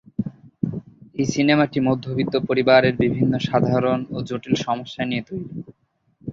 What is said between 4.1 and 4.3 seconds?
ও